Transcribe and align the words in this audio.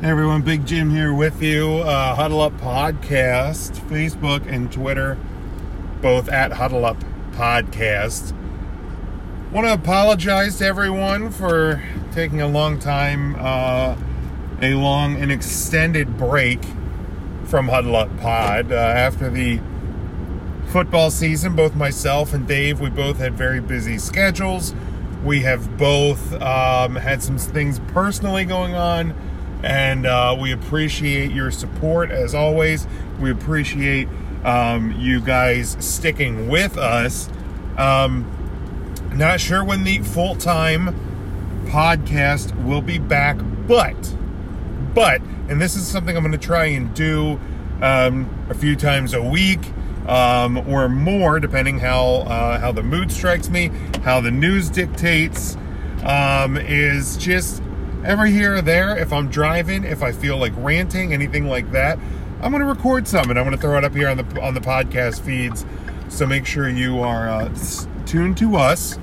Hey 0.00 0.08
everyone, 0.08 0.40
Big 0.40 0.64
Jim 0.64 0.88
here 0.88 1.12
with 1.12 1.42
you. 1.42 1.80
Uh, 1.80 2.14
Huddle 2.14 2.40
Up 2.40 2.54
Podcast, 2.54 3.72
Facebook 3.90 4.50
and 4.50 4.72
Twitter, 4.72 5.18
both 6.00 6.30
at 6.30 6.52
Huddle 6.52 6.86
Up 6.86 6.96
Podcast. 7.32 8.32
Want 9.52 9.66
to 9.66 9.74
apologize 9.74 10.56
to 10.56 10.64
everyone 10.64 11.30
for 11.30 11.82
taking 12.12 12.40
a 12.40 12.48
long 12.48 12.78
time, 12.78 13.36
uh, 13.38 13.94
a 14.62 14.72
long 14.72 15.20
and 15.20 15.30
extended 15.30 16.16
break 16.16 16.60
from 17.44 17.68
Huddle 17.68 17.96
Up 17.96 18.16
Pod. 18.20 18.72
Uh, 18.72 18.76
after 18.76 19.28
the 19.28 19.60
football 20.68 21.10
season, 21.10 21.54
both 21.54 21.74
myself 21.74 22.32
and 22.32 22.48
Dave, 22.48 22.80
we 22.80 22.88
both 22.88 23.18
had 23.18 23.34
very 23.34 23.60
busy 23.60 23.98
schedules. 23.98 24.74
We 25.22 25.42
have 25.42 25.76
both 25.76 26.32
um, 26.40 26.96
had 26.96 27.22
some 27.22 27.36
things 27.36 27.80
personally 27.88 28.46
going 28.46 28.74
on 28.74 29.14
and 29.62 30.06
uh, 30.06 30.36
we 30.38 30.52
appreciate 30.52 31.32
your 31.32 31.50
support 31.50 32.10
as 32.10 32.34
always. 32.34 32.86
We 33.20 33.30
appreciate 33.30 34.08
um, 34.44 34.92
you 34.98 35.20
guys 35.20 35.76
sticking 35.80 36.48
with 36.48 36.78
us. 36.78 37.28
Um, 37.76 38.30
not 39.14 39.40
sure 39.40 39.64
when 39.64 39.84
the 39.84 39.98
full 39.98 40.34
time 40.36 40.94
podcast 41.66 42.64
will 42.64 42.82
be 42.82 42.98
back, 42.98 43.36
but, 43.66 44.14
but, 44.94 45.20
and 45.48 45.60
this 45.60 45.76
is 45.76 45.86
something 45.86 46.16
I'm 46.16 46.22
going 46.22 46.32
to 46.32 46.38
try 46.38 46.66
and 46.66 46.94
do 46.94 47.38
um, 47.82 48.46
a 48.48 48.54
few 48.54 48.76
times 48.76 49.14
a 49.14 49.22
week. 49.22 49.60
Um, 50.06 50.56
or 50.68 50.88
more, 50.88 51.38
depending 51.38 51.78
how 51.78 52.24
uh, 52.26 52.58
how 52.58 52.72
the 52.72 52.82
mood 52.82 53.12
strikes 53.12 53.48
me, 53.48 53.70
how 54.02 54.20
the 54.20 54.30
news 54.30 54.68
dictates, 54.68 55.56
um, 56.04 56.56
is 56.56 57.16
just 57.18 57.62
every 58.04 58.32
here 58.32 58.56
or 58.56 58.62
there, 58.62 58.96
if 58.96 59.12
I'm 59.12 59.28
driving, 59.28 59.84
if 59.84 60.02
I 60.02 60.12
feel 60.12 60.36
like 60.36 60.52
ranting, 60.56 61.12
anything 61.12 61.46
like 61.46 61.70
that, 61.72 61.98
I'm 62.42 62.52
going 62.52 62.62
to 62.62 62.68
record 62.68 63.06
some 63.06 63.30
and 63.30 63.38
I'm 63.38 63.44
going 63.44 63.56
to 63.56 63.60
throw 63.60 63.76
it 63.76 63.84
up 63.84 63.94
here 63.94 64.08
on 64.08 64.16
the 64.16 64.42
on 64.42 64.54
the 64.54 64.60
podcast 64.60 65.20
feeds. 65.20 65.66
So 66.08 66.26
make 66.26 66.46
sure 66.46 66.68
you 66.68 67.00
are 67.00 67.28
uh, 67.28 67.54
tuned 68.06 68.36
to 68.38 68.56
us 68.56 68.98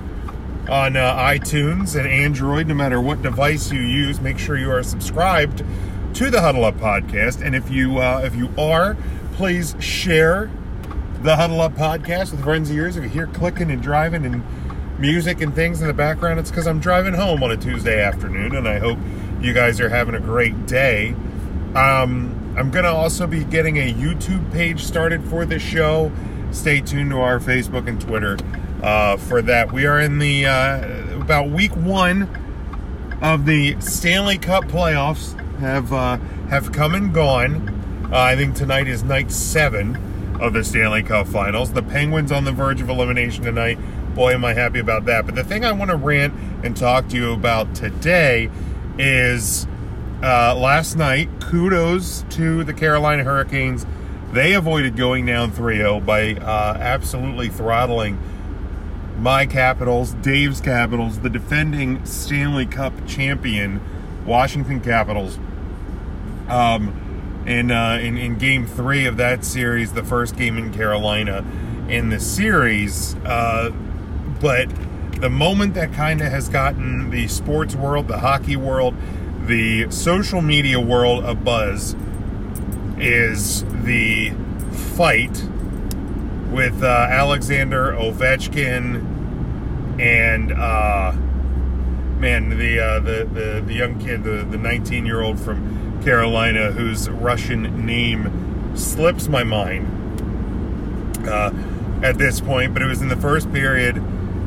on 0.68 0.96
uh, 0.96 1.16
iTunes 1.16 1.98
and 1.98 2.06
Android, 2.06 2.66
no 2.66 2.74
matter 2.74 3.00
what 3.00 3.22
device 3.22 3.72
you 3.72 3.80
use. 3.80 4.20
Make 4.20 4.38
sure 4.38 4.58
you 4.58 4.70
are 4.70 4.82
subscribed 4.82 5.64
to 6.14 6.30
the 6.30 6.40
Huddle 6.40 6.64
Up 6.64 6.76
podcast, 6.76 7.44
and 7.44 7.54
if 7.54 7.70
you 7.70 7.98
uh, 7.98 8.22
if 8.24 8.34
you 8.34 8.50
are, 8.58 8.96
please 9.34 9.76
share 9.78 10.50
the 11.22 11.36
Huddle 11.36 11.60
Up 11.60 11.74
podcast 11.74 12.32
with 12.32 12.42
friends 12.42 12.70
of 12.70 12.76
yours. 12.76 12.96
If 12.96 13.04
you 13.04 13.10
hear 13.10 13.26
clicking 13.28 13.70
and 13.70 13.82
driving 13.82 14.26
and 14.26 14.42
music 14.98 15.40
and 15.40 15.54
things 15.54 15.80
in 15.80 15.86
the 15.86 15.94
background, 15.94 16.40
it's 16.40 16.50
because 16.50 16.66
I'm 16.66 16.80
driving 16.80 17.14
home 17.14 17.42
on 17.42 17.50
a 17.50 17.56
Tuesday 17.56 18.02
afternoon, 18.02 18.54
and 18.54 18.68
I 18.68 18.78
hope 18.78 18.98
you 19.40 19.52
guys 19.52 19.80
are 19.80 19.88
having 19.88 20.14
a 20.14 20.20
great 20.20 20.66
day. 20.66 21.10
Um, 21.74 22.54
I'm 22.56 22.70
going 22.70 22.84
to 22.84 22.92
also 22.92 23.26
be 23.26 23.44
getting 23.44 23.76
a 23.76 23.92
YouTube 23.92 24.52
page 24.52 24.82
started 24.82 25.24
for 25.24 25.44
this 25.44 25.62
show. 25.62 26.10
Stay 26.50 26.80
tuned 26.80 27.10
to 27.10 27.20
our 27.20 27.38
Facebook 27.38 27.88
and 27.88 28.00
Twitter 28.00 28.36
uh, 28.82 29.16
for 29.16 29.42
that. 29.42 29.72
We 29.72 29.86
are 29.86 30.00
in 30.00 30.18
the 30.18 30.46
uh, 30.46 31.20
about 31.20 31.50
week 31.50 31.72
one 31.76 32.28
of 33.22 33.46
the 33.46 33.80
Stanley 33.80 34.38
Cup 34.38 34.64
playoffs 34.64 35.38
have 35.58 35.92
uh, 35.92 36.16
have 36.48 36.72
come 36.72 36.94
and 36.94 37.12
gone. 37.12 38.08
Uh, 38.10 38.18
I 38.18 38.36
think 38.36 38.56
tonight 38.56 38.88
is 38.88 39.04
night 39.04 39.30
seven 39.30 40.38
of 40.40 40.52
the 40.52 40.64
Stanley 40.64 41.02
Cup 41.02 41.26
Finals. 41.26 41.72
The 41.72 41.82
Penguins 41.82 42.32
on 42.32 42.44
the 42.44 42.52
verge 42.52 42.80
of 42.80 42.88
elimination 42.88 43.44
tonight 43.44 43.78
boy, 44.18 44.32
am 44.32 44.44
I 44.44 44.52
happy 44.52 44.80
about 44.80 45.04
that. 45.04 45.26
But 45.26 45.36
the 45.36 45.44
thing 45.44 45.64
I 45.64 45.70
want 45.70 45.92
to 45.92 45.96
rant 45.96 46.34
and 46.64 46.76
talk 46.76 47.06
to 47.10 47.16
you 47.16 47.32
about 47.32 47.72
today 47.76 48.50
is 48.98 49.64
uh, 50.24 50.56
last 50.56 50.96
night, 50.96 51.28
kudos 51.40 52.24
to 52.30 52.64
the 52.64 52.74
Carolina 52.74 53.22
Hurricanes. 53.22 53.86
They 54.32 54.54
avoided 54.54 54.96
going 54.96 55.24
down 55.24 55.52
3 55.52 55.76
0 55.76 56.00
by 56.00 56.34
uh, 56.34 56.76
absolutely 56.80 57.48
throttling 57.48 58.18
my 59.20 59.46
Capitals, 59.46 60.14
Dave's 60.14 60.60
Capitals, 60.60 61.20
the 61.20 61.30
defending 61.30 62.04
Stanley 62.04 62.66
Cup 62.66 62.92
champion, 63.06 63.80
Washington 64.26 64.80
Capitals. 64.80 65.38
Um, 66.48 67.44
in, 67.46 67.70
uh, 67.70 68.00
in, 68.02 68.18
in 68.18 68.36
game 68.36 68.66
three 68.66 69.06
of 69.06 69.16
that 69.18 69.44
series, 69.44 69.92
the 69.92 70.02
first 70.02 70.36
game 70.36 70.58
in 70.58 70.74
Carolina 70.74 71.44
in 71.88 72.10
the 72.10 72.20
series, 72.20 73.14
uh, 73.24 73.70
but 74.40 74.68
the 75.20 75.28
moment 75.30 75.74
that 75.74 75.92
kind 75.92 76.20
of 76.20 76.28
has 76.28 76.48
gotten 76.48 77.10
the 77.10 77.26
sports 77.28 77.74
world, 77.74 78.08
the 78.08 78.18
hockey 78.18 78.56
world, 78.56 78.94
the 79.46 79.90
social 79.90 80.40
media 80.40 80.78
world 80.78 81.24
a 81.24 81.34
buzz 81.34 81.96
is 82.98 83.64
the 83.84 84.30
fight 84.96 85.44
with 86.50 86.82
uh, 86.82 86.86
Alexander 87.10 87.92
Ovechkin 87.92 89.16
and 90.00 90.52
uh, 90.52 91.12
man, 92.18 92.50
the, 92.50 92.80
uh, 92.80 93.00
the 93.00 93.28
the 93.32 93.62
the 93.66 93.74
young 93.74 93.98
kid, 93.98 94.22
the 94.22 94.46
the 94.48 94.58
19 94.58 95.04
year 95.06 95.22
old 95.22 95.38
from 95.40 96.02
Carolina, 96.02 96.70
whose 96.70 97.08
Russian 97.10 97.84
name 97.84 98.76
slips 98.76 99.28
my 99.28 99.42
mind 99.42 99.86
uh, 101.28 101.50
at 102.02 102.18
this 102.18 102.40
point, 102.40 102.72
but 102.72 102.82
it 102.82 102.86
was 102.86 103.02
in 103.02 103.08
the 103.08 103.16
first 103.16 103.52
period 103.52 103.96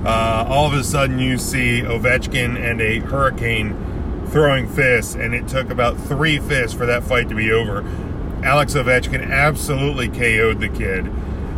uh, 0.05 0.45
all 0.47 0.65
of 0.65 0.73
a 0.73 0.83
sudden 0.83 1.19
you 1.19 1.37
see 1.37 1.81
Ovechkin 1.81 2.57
and 2.57 2.81
a 2.81 2.99
Hurricane 2.99 4.25
throwing 4.27 4.67
fists, 4.67 5.15
and 5.15 5.35
it 5.35 5.47
took 5.47 5.69
about 5.69 5.97
three 5.97 6.39
fists 6.39 6.75
for 6.75 6.85
that 6.85 7.03
fight 7.03 7.29
to 7.29 7.35
be 7.35 7.51
over. 7.51 7.83
Alex 8.43 8.73
Ovechkin 8.73 9.29
absolutely 9.29 10.07
KO'd 10.07 10.59
the 10.59 10.69
kid, 10.69 11.05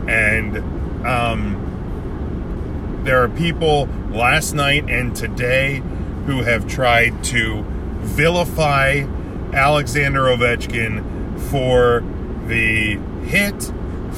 and 0.08 0.58
um, 1.06 3.02
there 3.06 3.24
are 3.24 3.30
people 3.30 3.88
last 4.10 4.54
night 4.54 4.90
and 4.90 5.16
today 5.16 5.82
who 6.26 6.42
have 6.42 6.68
tried 6.68 7.24
to 7.26 7.64
vilify 8.02 9.06
Alexander 9.54 10.24
Ovechkin 10.24 11.40
for 11.50 12.04
the 12.48 12.98
hit, 13.26 13.72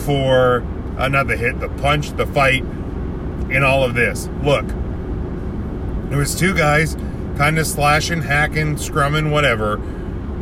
for 0.05 0.65
uh, 0.97 1.07
not 1.07 1.27
the 1.27 1.37
hit, 1.37 1.59
the 1.59 1.69
punch, 1.69 2.11
the 2.11 2.25
fight 2.25 2.63
in 3.50 3.63
all 3.63 3.84
of 3.84 3.94
this. 3.94 4.28
Look, 4.44 4.66
it 6.12 6.16
was 6.16 6.35
two 6.35 6.56
guys 6.56 6.96
kind 7.38 7.59
of 7.59 7.68
slashing, 7.68 8.22
hacking, 8.22 8.75
scrumming, 8.75 9.31
whatever. 9.31 9.73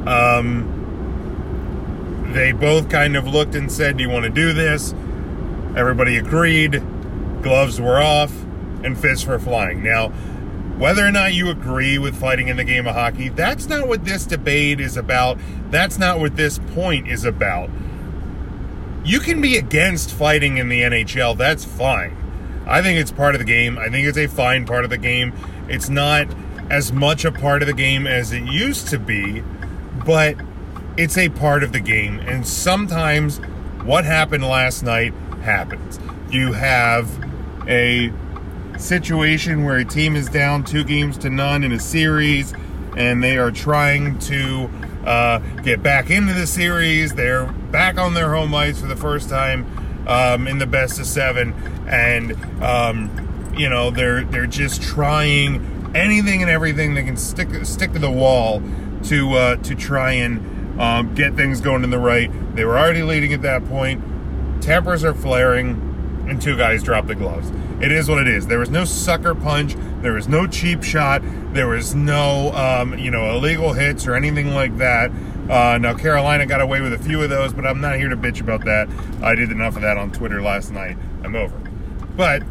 Um, 0.08 0.82
they 2.34 2.52
both 2.52 2.90
kind 2.90 3.16
of 3.16 3.28
looked 3.28 3.56
and 3.56 3.72
said, 3.72 3.98
Do 3.98 4.04
you 4.04 4.10
want 4.10 4.24
to 4.26 4.30
do 4.30 4.54
this? 4.54 4.94
Everybody 5.76 6.18
agreed. 6.18 6.84
Gloves 7.42 7.80
were 7.82 8.02
off 8.02 8.32
and 8.84 8.98
fists 8.98 9.26
were 9.26 9.40
flying. 9.40 9.84
Now, 9.84 10.10
whether 10.78 11.06
or 11.06 11.12
not 11.12 11.34
you 11.34 11.50
agree 11.50 11.98
with 11.98 12.16
fighting 12.16 12.48
in 12.48 12.58
the 12.58 12.64
game 12.64 12.88
of 12.88 12.96
hockey, 12.96 13.30
that's 13.30 13.68
not 13.68 13.88
what 13.88 14.06
this 14.06 14.26
debate 14.26 14.80
is 14.80 14.98
about. 14.98 15.38
That's 15.70 15.98
not 15.98 16.20
what 16.20 16.36
this 16.36 16.60
point 16.60 17.08
is 17.08 17.26
about. 17.26 17.70
You 19.06 19.20
can 19.20 19.42
be 19.42 19.58
against 19.58 20.12
fighting 20.12 20.58
in 20.58 20.70
the 20.70 20.82
NHL, 20.82 21.38
that's 21.38 21.66
fine. 21.66 22.18
I 22.66 22.82
think 22.82 23.00
it's 23.00 23.12
part 23.12 23.36
of 23.36 23.40
the 23.40 23.46
game. 23.46 23.78
I 23.78 23.90
think 23.90 24.08
it's 24.08 24.18
a 24.18 24.28
fine 24.28 24.66
part 24.66 24.84
of 24.84 24.90
the 24.90 24.98
game. 24.98 25.34
It's 25.68 25.90
not 25.90 26.28
as 26.70 26.92
much 26.92 27.26
a 27.26 27.32
part 27.32 27.62
of 27.62 27.68
the 27.68 27.74
game 27.74 28.08
as 28.08 28.32
it 28.32 28.44
used 28.44 28.88
to 28.90 29.00
be, 29.00 29.44
but 30.06 30.36
it's 30.98 31.18
a 31.18 31.30
part 31.30 31.64
of 31.64 31.72
the 31.72 31.80
game. 31.80 32.20
And 32.20 32.48
sometimes 32.48 33.40
what 33.84 34.06
happened 34.06 34.44
last 34.44 34.84
night 34.84 35.14
happens. 35.42 36.00
You 36.30 36.54
have 36.54 37.10
a 37.68 38.12
situation 38.78 39.64
where 39.64 39.78
a 39.78 39.86
team 39.86 40.16
is 40.16 40.30
down 40.30 40.64
two 40.64 40.84
games 40.84 41.18
to 41.20 41.30
none 41.30 41.64
in 41.64 41.72
a 41.72 41.80
series 41.80 42.54
and 42.96 43.24
they 43.24 43.38
are 43.38 43.52
trying 43.52 44.18
to 44.20 44.70
uh, 45.06 45.40
get 45.62 45.84
back 45.84 46.10
into 46.10 46.34
the 46.34 46.48
series. 46.48 47.14
They're 47.14 47.46
back 47.46 47.98
on 47.98 48.14
their 48.14 48.34
home 48.34 48.54
ice 48.54 48.80
for 48.80 48.88
the 48.88 48.96
first 48.96 49.30
time 49.30 49.66
um, 50.08 50.48
in 50.48 50.58
the 50.58 50.68
best 50.68 51.00
of 51.00 51.06
seven, 51.06 51.54
and 51.88 52.34
um, 52.64 53.54
you 53.58 53.70
know 53.70 53.92
they're 53.92 54.24
they're 54.24 54.48
just 54.48 54.82
trying 54.82 55.92
anything 55.96 56.42
and 56.42 56.50
everything 56.50 56.96
they 56.96 57.04
can 57.04 57.18
stick 57.18 57.50
stick 57.66 57.94
to 57.94 58.00
the 58.00 58.12
wall 58.12 58.62
to 59.04 59.34
uh, 59.34 59.56
to 59.58 59.76
try 59.76 60.14
and 60.14 60.82
um, 60.82 61.14
get 61.14 61.36
things 61.36 61.62
going 61.62 61.84
in 61.84 61.90
the 61.90 62.00
right. 62.00 62.32
They 62.56 62.66
were 62.66 62.78
already 62.78 63.04
leading 63.04 63.34
at 63.34 63.42
that 63.44 63.66
point. 63.66 64.04
Tempers 64.62 65.04
are 65.04 65.14
flaring, 65.14 66.26
and 66.28 66.42
two 66.42 66.58
guys 66.58 66.84
drop 66.84 67.08
the 67.08 67.16
gloves. 67.16 67.52
It 67.82 67.92
is 67.92 68.08
what 68.08 68.20
it 68.20 68.28
is. 68.28 68.48
There 68.48 68.60
was 68.60 68.70
no 68.70 68.86
sucker 68.86 69.36
punch. 69.36 69.76
There 70.02 70.14
was 70.14 70.28
no 70.28 70.48
cheap 70.48 70.84
shot. 70.84 71.22
There 71.54 71.68
was 71.68 71.94
no, 71.94 72.54
um, 72.54 72.98
you 72.98 73.12
know, 73.12 73.36
illegal 73.36 73.74
hits 73.74 74.08
or 74.08 74.16
anything 74.16 74.54
like 74.54 74.78
that. 74.78 75.12
Uh, 75.50 75.78
now, 75.78 75.94
Carolina 75.94 76.46
got 76.46 76.62
away 76.62 76.82
with 76.82 76.94
a 76.94 76.98
few 76.98 77.22
of 77.22 77.30
those, 77.30 77.54
but 77.54 77.66
I'm 77.66 77.82
not 77.82 77.98
here 77.98 78.10
to 78.10 78.16
bitch 78.18 78.40
about 78.40 78.64
that. 78.66 78.88
I 79.22 79.36
did 79.36 79.52
enough 79.52 79.76
of 79.76 79.82
that 79.82 79.98
on 79.98 80.12
Twitter 80.12 80.42
last 80.42 80.72
night. 80.72 80.98
I'm 81.24 81.36
over. 81.36 81.58
But 82.16 82.44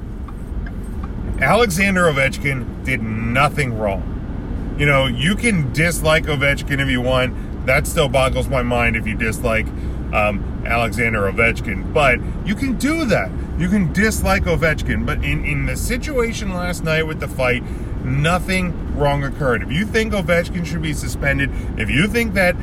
Alexander 1.41 2.03
Ovechkin 2.03 2.85
did 2.85 3.03
nothing 3.03 3.79
wrong. 3.79 4.77
You 4.79 4.87
know, 4.87 5.07
you 5.07 5.35
can 5.35 5.73
dislike 5.73 6.25
Ovechkin 6.25 6.81
if 6.81 6.89
you 6.89 7.01
want. 7.01 7.67
that 7.67 7.87
still 7.87 8.09
boggles 8.09 8.49
my 8.49 8.63
mind 8.63 8.97
if 8.97 9.07
you 9.07 9.15
dislike 9.15 9.67
um, 10.13 10.63
Alexander 10.67 11.31
Ovechkin. 11.31 11.93
But 11.93 12.19
you 12.47 12.55
can 12.55 12.77
do 12.77 13.05
that. 13.07 13.31
You 13.59 13.69
can 13.69 13.93
dislike 13.93 14.45
Ovechkin. 14.45 15.07
But 15.07 15.25
in, 15.25 15.45
in 15.45 15.67
the 15.67 15.77
situation 15.77 16.53
last 16.53 16.85
night 16.85 17.05
with 17.05 17.21
the 17.21 17.29
fight, 17.29 17.63
nothing 18.05 18.97
wrong 18.97 19.25
occurred. 19.25 19.63
If 19.63 19.71
you 19.73 19.87
think 19.87 20.13
Ovechkin 20.13 20.67
should 20.67 20.83
be 20.83 20.93
suspended, 20.93 21.51
if 21.79 21.89
you 21.89 22.07
think 22.09 22.35
that 22.35 22.57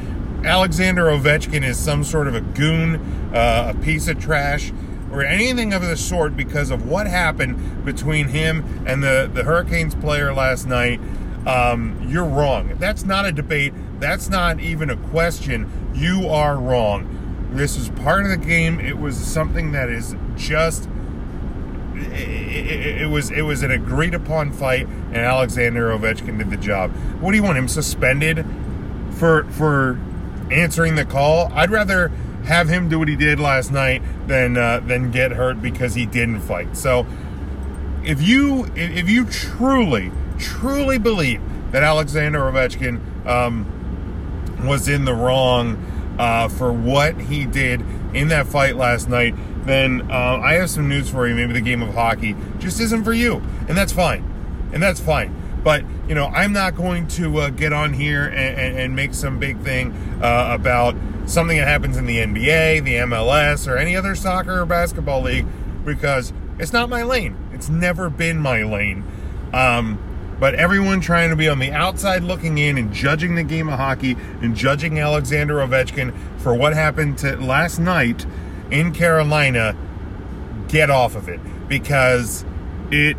Alexander 0.43 1.05
Ovechkin 1.05 1.63
is 1.63 1.77
some 1.77 2.03
sort 2.03 2.27
of 2.27 2.35
a 2.35 2.41
goon, 2.41 2.95
uh, 3.33 3.73
a 3.75 3.83
piece 3.83 4.07
of 4.07 4.19
trash, 4.19 4.71
or 5.11 5.23
anything 5.23 5.73
of 5.73 5.81
the 5.81 5.97
sort 5.97 6.37
because 6.37 6.71
of 6.71 6.87
what 6.87 7.07
happened 7.07 7.83
between 7.83 8.27
him 8.27 8.83
and 8.85 9.03
the, 9.03 9.29
the 9.33 9.43
Hurricanes 9.43 9.95
player 9.95 10.33
last 10.33 10.67
night, 10.67 10.99
um, 11.45 12.05
you're 12.07 12.25
wrong. 12.25 12.75
That's 12.77 13.03
not 13.03 13.25
a 13.25 13.31
debate. 13.31 13.73
That's 13.99 14.29
not 14.29 14.59
even 14.59 14.89
a 14.89 14.95
question. 14.95 15.91
You 15.93 16.29
are 16.29 16.57
wrong. 16.57 17.49
This 17.51 17.75
is 17.75 17.89
part 17.89 18.23
of 18.23 18.29
the 18.29 18.37
game. 18.37 18.79
It 18.79 18.97
was 18.97 19.17
something 19.17 19.71
that 19.71 19.89
is 19.89 20.15
just. 20.35 20.87
It, 21.95 22.11
it, 22.13 23.01
it, 23.01 23.05
was 23.07 23.31
it 23.31 23.41
was 23.41 23.61
an 23.63 23.71
agreed 23.71 24.13
upon 24.13 24.53
fight, 24.53 24.87
and 24.87 25.17
Alexander 25.17 25.89
Ovechkin 25.89 26.37
did 26.37 26.49
the 26.49 26.57
job. 26.57 26.91
What 27.19 27.31
do 27.31 27.37
you 27.37 27.43
want 27.43 27.57
him 27.57 27.67
suspended 27.67 28.45
for 29.11 29.43
for 29.51 29.99
answering 30.51 30.95
the 30.95 31.05
call? 31.05 31.51
I'd 31.53 31.69
rather 31.71 32.09
have 32.45 32.69
him 32.69 32.89
do 32.89 32.99
what 32.99 33.07
he 33.07 33.15
did 33.15 33.39
last 33.39 33.71
night 33.71 34.01
than 34.27 34.57
uh, 34.57 34.79
than 34.79 35.11
get 35.11 35.31
hurt 35.31 35.61
because 35.61 35.93
he 35.93 36.05
didn't 36.05 36.41
fight. 36.41 36.75
So 36.75 37.05
if 38.03 38.21
you 38.21 38.65
if 38.75 39.09
you 39.09 39.25
truly 39.25 40.11
truly 40.37 40.97
believe 40.97 41.41
that 41.71 41.83
Alexander 41.83 42.39
Ovechkin 42.39 43.25
um, 43.25 44.65
was 44.65 44.87
in 44.87 45.05
the 45.05 45.13
wrong 45.13 46.15
uh, 46.17 46.47
for 46.47 46.71
what 46.71 47.19
he 47.19 47.45
did 47.45 47.81
in 48.13 48.29
that 48.29 48.47
fight 48.47 48.75
last 48.75 49.09
night, 49.09 49.35
then 49.65 50.09
uh, 50.09 50.39
I 50.43 50.53
have 50.53 50.69
some 50.69 50.89
news 50.89 51.09
for 51.09 51.27
you. 51.27 51.35
Maybe 51.35 51.53
the 51.53 51.61
game 51.61 51.81
of 51.81 51.93
hockey 51.93 52.35
just 52.57 52.79
isn't 52.79 53.03
for 53.03 53.13
you, 53.13 53.41
and 53.67 53.77
that's 53.77 53.91
fine, 53.91 54.23
and 54.73 54.81
that's 54.81 54.99
fine. 54.99 55.35
But 55.63 55.83
you 56.09 56.15
know, 56.15 56.25
I'm 56.25 56.51
not 56.51 56.75
going 56.75 57.07
to 57.09 57.37
uh, 57.37 57.49
get 57.51 57.71
on 57.71 57.93
here 57.93 58.25
and, 58.25 58.59
and, 58.59 58.79
and, 58.79 58.95
make 58.95 59.13
some 59.13 59.37
big 59.37 59.59
thing 59.59 59.91
uh, 60.23 60.49
about 60.51 60.95
something 61.27 61.55
that 61.59 61.67
happens 61.67 61.97
in 61.97 62.07
the 62.07 62.17
NBA, 62.17 62.83
the 62.83 62.95
MLS, 62.95 63.67
or 63.67 63.77
any 63.77 63.95
other 63.95 64.15
soccer 64.15 64.61
or 64.61 64.65
basketball 64.65 65.21
league 65.21 65.45
because 65.85 66.33
it's 66.57 66.73
not 66.73 66.89
my 66.89 67.03
lane. 67.03 67.37
It's 67.53 67.69
never 67.69 68.09
been 68.09 68.39
my 68.39 68.63
lane. 68.63 69.03
Um, 69.53 69.99
but 70.39 70.55
everyone 70.55 70.99
trying 70.99 71.29
to 71.29 71.35
be 71.35 71.47
on 71.47 71.59
the 71.59 71.71
outside 71.71 72.23
looking 72.23 72.57
in 72.57 72.79
and 72.79 72.91
judging 72.91 73.35
the 73.35 73.43
game 73.43 73.69
of 73.69 73.77
hockey 73.77 74.17
and 74.41 74.55
judging 74.55 74.97
Alexander 74.97 75.57
Ovechkin 75.57 76.11
for 76.39 76.55
what 76.55 76.73
happened 76.73 77.19
to 77.19 77.35
last 77.35 77.77
night 77.77 78.25
in 78.71 78.93
Carolina, 78.93 79.77
get 80.69 80.89
off 80.89 81.15
of 81.15 81.29
it 81.29 81.39
because 81.67 82.43
it 82.89 83.15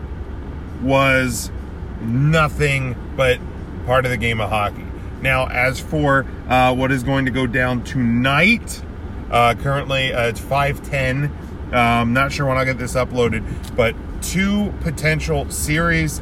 was 0.82 1.52
nothing 2.00 2.96
but 3.16 3.38
part 3.86 4.04
of 4.04 4.10
the 4.10 4.16
game 4.16 4.40
of 4.40 4.50
hockey. 4.50 4.84
Now, 5.22 5.46
as 5.46 5.80
for 5.80 6.26
uh, 6.48 6.74
what 6.74 6.90
is 6.92 7.02
going 7.02 7.26
to 7.26 7.30
go 7.30 7.46
down 7.46 7.84
tonight, 7.84 8.82
uh, 9.30 9.54
currently 9.54 10.12
uh, 10.12 10.28
it's 10.28 10.40
5:10. 10.40 11.74
Um, 11.74 12.12
not 12.12 12.32
sure 12.32 12.46
when 12.46 12.56
I'll 12.56 12.64
get 12.64 12.78
this 12.78 12.94
uploaded, 12.94 13.44
but 13.76 13.94
two 14.22 14.72
potential 14.80 15.48
series 15.50 16.20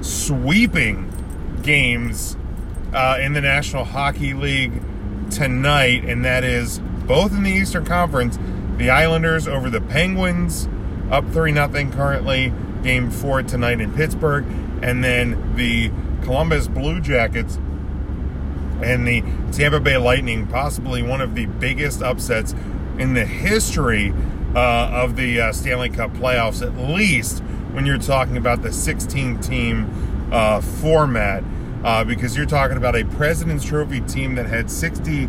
sweeping 0.00 1.12
games 1.62 2.36
uh, 2.92 3.18
in 3.20 3.32
the 3.32 3.40
National 3.40 3.84
Hockey 3.84 4.34
League 4.34 4.72
tonight, 5.30 6.04
and 6.04 6.24
that 6.24 6.44
is 6.44 6.78
both 7.06 7.32
in 7.32 7.42
the 7.42 7.50
Eastern 7.50 7.84
Conference. 7.84 8.38
The 8.76 8.90
Islanders 8.90 9.46
over 9.46 9.70
the 9.70 9.80
Penguins, 9.80 10.68
up 11.10 11.28
three 11.30 11.52
nothing 11.52 11.92
currently. 11.92 12.52
Game 12.82 13.10
four 13.10 13.42
tonight 13.42 13.80
in 13.80 13.92
Pittsburgh, 13.94 14.44
and 14.82 15.02
then 15.02 15.56
the 15.56 15.90
Columbus 16.22 16.68
Blue 16.68 17.00
Jackets 17.00 17.56
and 18.82 19.06
the 19.06 19.22
Tampa 19.52 19.80
Bay 19.80 19.96
Lightning, 19.96 20.46
possibly 20.46 21.02
one 21.02 21.20
of 21.20 21.34
the 21.34 21.46
biggest 21.46 22.02
upsets 22.02 22.54
in 22.98 23.14
the 23.14 23.24
history 23.24 24.12
uh, 24.54 24.90
of 24.92 25.16
the 25.16 25.40
uh, 25.40 25.52
Stanley 25.52 25.88
Cup 25.88 26.12
playoffs, 26.12 26.66
at 26.66 26.76
least 26.76 27.40
when 27.72 27.86
you're 27.86 27.98
talking 27.98 28.36
about 28.36 28.62
the 28.62 28.72
16 28.72 29.40
team 29.40 30.28
uh, 30.32 30.60
format, 30.60 31.42
uh, 31.84 32.04
because 32.04 32.36
you're 32.36 32.46
talking 32.46 32.76
about 32.76 32.96
a 32.96 33.04
President's 33.04 33.64
Trophy 33.64 34.00
team 34.02 34.34
that 34.34 34.46
had 34.46 34.70
60. 34.70 35.28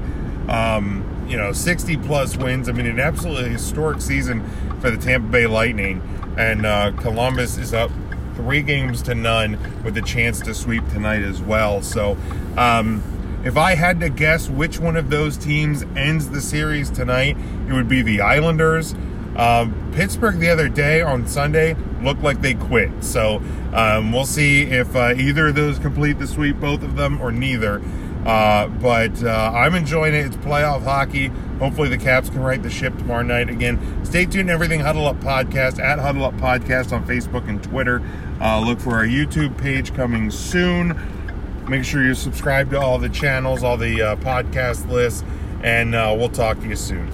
Um, 0.49 1.09
you 1.27 1.37
know, 1.37 1.53
60 1.53 1.97
plus 1.97 2.35
wins. 2.35 2.67
I 2.67 2.73
mean, 2.73 2.85
an 2.85 2.99
absolutely 2.99 3.49
historic 3.49 4.01
season 4.01 4.43
for 4.81 4.91
the 4.91 4.97
Tampa 4.97 5.29
Bay 5.29 5.47
Lightning. 5.47 6.01
And 6.37 6.65
uh, 6.65 6.91
Columbus 6.97 7.57
is 7.57 7.73
up 7.73 7.91
three 8.35 8.61
games 8.61 9.01
to 9.03 9.15
none 9.15 9.57
with 9.83 9.97
a 9.97 10.01
chance 10.01 10.39
to 10.41 10.53
sweep 10.53 10.87
tonight 10.89 11.21
as 11.21 11.41
well. 11.41 11.81
So, 11.81 12.17
um, 12.57 13.03
if 13.43 13.57
I 13.57 13.75
had 13.75 13.99
to 13.99 14.09
guess 14.09 14.49
which 14.49 14.79
one 14.79 14.95
of 14.95 15.09
those 15.09 15.35
teams 15.35 15.83
ends 15.97 16.29
the 16.29 16.39
series 16.39 16.89
tonight, 16.89 17.35
it 17.67 17.73
would 17.73 17.89
be 17.89 18.01
the 18.01 18.21
Islanders. 18.21 18.95
Um, 19.35 19.91
Pittsburgh 19.93 20.39
the 20.39 20.49
other 20.49 20.69
day 20.69 21.01
on 21.01 21.27
Sunday 21.27 21.75
looked 22.01 22.21
like 22.21 22.41
they 22.41 22.53
quit. 22.53 23.03
So 23.03 23.41
um, 23.73 24.11
we'll 24.11 24.25
see 24.25 24.63
if 24.63 24.95
uh, 24.95 25.13
either 25.17 25.47
of 25.47 25.55
those 25.55 25.79
complete 25.79 26.19
the 26.19 26.27
sweep, 26.27 26.59
both 26.59 26.83
of 26.83 26.95
them, 26.95 27.21
or 27.21 27.31
neither. 27.31 27.81
Uh, 28.25 28.67
but 28.67 29.23
uh, 29.23 29.51
I'm 29.53 29.75
enjoying 29.75 30.13
it. 30.13 30.25
It's 30.25 30.37
playoff 30.37 30.83
hockey. 30.83 31.27
Hopefully 31.59 31.89
the 31.89 31.97
Caps 31.97 32.29
can 32.29 32.41
right 32.41 32.61
the 32.61 32.69
ship 32.69 32.97
tomorrow 32.97 33.23
night. 33.23 33.49
Again, 33.49 34.05
stay 34.05 34.25
tuned. 34.25 34.49
Everything 34.49 34.79
Huddle 34.79 35.07
Up 35.07 35.19
Podcast 35.19 35.79
at 35.79 35.99
Huddle 35.99 36.25
Up 36.25 36.35
Podcast 36.35 36.91
on 36.93 37.05
Facebook 37.05 37.47
and 37.49 37.61
Twitter. 37.61 38.01
Uh, 38.39 38.59
look 38.59 38.79
for 38.79 38.95
our 38.95 39.05
YouTube 39.05 39.57
page 39.57 39.93
coming 39.93 40.31
soon. 40.31 40.97
Make 41.67 41.85
sure 41.85 42.03
you 42.03 42.13
subscribe 42.13 42.69
to 42.71 42.79
all 42.79 42.97
the 42.97 43.09
channels, 43.09 43.63
all 43.63 43.77
the 43.77 44.01
uh, 44.01 44.15
podcast 44.17 44.89
lists, 44.89 45.23
and 45.63 45.95
uh, 45.95 46.13
we'll 46.17 46.29
talk 46.29 46.59
to 46.59 46.67
you 46.67 46.75
soon. 46.75 47.09